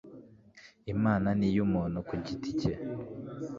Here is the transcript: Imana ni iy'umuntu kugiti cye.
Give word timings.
Imana 0.93 1.29
ni 1.37 1.47
iy'umuntu 1.49 1.97
kugiti 2.07 2.49
cye. 2.59 2.73